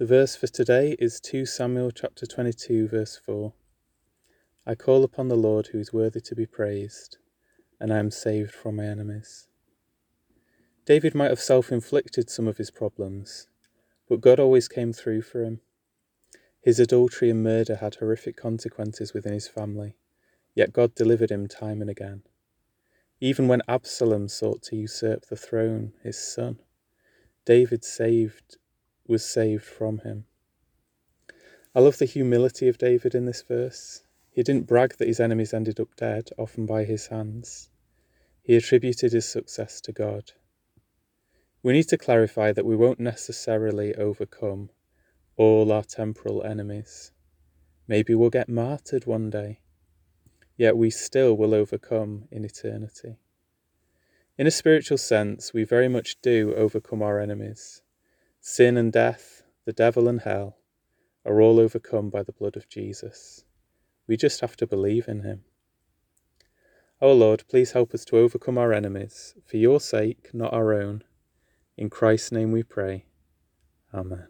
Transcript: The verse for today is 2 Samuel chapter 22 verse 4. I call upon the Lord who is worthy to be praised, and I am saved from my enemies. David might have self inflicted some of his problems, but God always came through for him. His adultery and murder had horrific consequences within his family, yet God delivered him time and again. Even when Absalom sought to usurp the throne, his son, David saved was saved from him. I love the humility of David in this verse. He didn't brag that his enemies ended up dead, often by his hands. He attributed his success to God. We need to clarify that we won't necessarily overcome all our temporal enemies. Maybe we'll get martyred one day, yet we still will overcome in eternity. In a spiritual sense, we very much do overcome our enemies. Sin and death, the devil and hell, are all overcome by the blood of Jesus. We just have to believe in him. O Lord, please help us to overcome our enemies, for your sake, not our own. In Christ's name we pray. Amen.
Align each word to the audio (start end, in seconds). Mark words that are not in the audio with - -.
The 0.00 0.06
verse 0.06 0.34
for 0.34 0.46
today 0.46 0.96
is 0.98 1.20
2 1.20 1.44
Samuel 1.44 1.90
chapter 1.90 2.24
22 2.24 2.88
verse 2.88 3.20
4. 3.22 3.52
I 4.66 4.74
call 4.74 5.04
upon 5.04 5.28
the 5.28 5.36
Lord 5.36 5.66
who 5.66 5.78
is 5.78 5.92
worthy 5.92 6.22
to 6.22 6.34
be 6.34 6.46
praised, 6.46 7.18
and 7.78 7.92
I 7.92 7.98
am 7.98 8.10
saved 8.10 8.50
from 8.50 8.76
my 8.76 8.86
enemies. 8.86 9.48
David 10.86 11.14
might 11.14 11.28
have 11.28 11.38
self 11.38 11.70
inflicted 11.70 12.30
some 12.30 12.48
of 12.48 12.56
his 12.56 12.70
problems, 12.70 13.46
but 14.08 14.22
God 14.22 14.40
always 14.40 14.68
came 14.68 14.94
through 14.94 15.20
for 15.20 15.44
him. 15.44 15.60
His 16.62 16.80
adultery 16.80 17.28
and 17.28 17.42
murder 17.42 17.76
had 17.76 17.96
horrific 17.96 18.38
consequences 18.38 19.12
within 19.12 19.34
his 19.34 19.48
family, 19.48 19.96
yet 20.54 20.72
God 20.72 20.94
delivered 20.94 21.30
him 21.30 21.46
time 21.46 21.82
and 21.82 21.90
again. 21.90 22.22
Even 23.20 23.48
when 23.48 23.60
Absalom 23.68 24.28
sought 24.28 24.62
to 24.62 24.76
usurp 24.76 25.26
the 25.26 25.36
throne, 25.36 25.92
his 26.02 26.16
son, 26.16 26.58
David 27.44 27.84
saved 27.84 28.56
was 29.10 29.24
saved 29.24 29.64
from 29.64 29.98
him. 29.98 30.24
I 31.74 31.80
love 31.80 31.98
the 31.98 32.06
humility 32.06 32.68
of 32.68 32.78
David 32.78 33.14
in 33.14 33.26
this 33.26 33.42
verse. 33.42 34.02
He 34.30 34.42
didn't 34.42 34.66
brag 34.66 34.96
that 34.96 35.08
his 35.08 35.20
enemies 35.20 35.52
ended 35.52 35.78
up 35.78 35.94
dead, 35.96 36.30
often 36.38 36.64
by 36.64 36.84
his 36.84 37.08
hands. 37.08 37.68
He 38.42 38.56
attributed 38.56 39.12
his 39.12 39.28
success 39.28 39.80
to 39.82 39.92
God. 39.92 40.32
We 41.62 41.72
need 41.72 41.88
to 41.88 41.98
clarify 41.98 42.52
that 42.52 42.64
we 42.64 42.76
won't 42.76 43.00
necessarily 43.00 43.94
overcome 43.94 44.70
all 45.36 45.70
our 45.72 45.84
temporal 45.84 46.42
enemies. 46.42 47.12
Maybe 47.86 48.14
we'll 48.14 48.30
get 48.30 48.48
martyred 48.48 49.04
one 49.04 49.28
day, 49.30 49.60
yet 50.56 50.76
we 50.76 50.90
still 50.90 51.36
will 51.36 51.54
overcome 51.54 52.28
in 52.30 52.44
eternity. 52.44 53.18
In 54.38 54.46
a 54.46 54.50
spiritual 54.50 54.98
sense, 54.98 55.52
we 55.52 55.64
very 55.64 55.88
much 55.88 56.20
do 56.22 56.54
overcome 56.54 57.02
our 57.02 57.20
enemies. 57.20 57.82
Sin 58.42 58.78
and 58.78 58.90
death, 58.90 59.42
the 59.66 59.72
devil 59.72 60.08
and 60.08 60.22
hell, 60.22 60.56
are 61.26 61.42
all 61.42 61.60
overcome 61.60 62.08
by 62.08 62.22
the 62.22 62.32
blood 62.32 62.56
of 62.56 62.68
Jesus. 62.68 63.44
We 64.06 64.16
just 64.16 64.40
have 64.40 64.56
to 64.56 64.66
believe 64.66 65.08
in 65.08 65.22
him. 65.22 65.44
O 67.02 67.12
Lord, 67.12 67.44
please 67.48 67.72
help 67.72 67.92
us 67.92 68.04
to 68.06 68.16
overcome 68.16 68.56
our 68.56 68.72
enemies, 68.72 69.34
for 69.44 69.58
your 69.58 69.78
sake, 69.78 70.30
not 70.32 70.54
our 70.54 70.72
own. 70.72 71.04
In 71.76 71.90
Christ's 71.90 72.32
name 72.32 72.50
we 72.50 72.62
pray. 72.62 73.04
Amen. 73.92 74.28